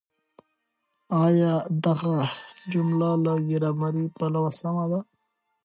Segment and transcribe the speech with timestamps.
[1.25, 1.53] آيا
[1.83, 2.15] دغه
[2.71, 4.99] جمله له ګرامري پلوه سمه ده؟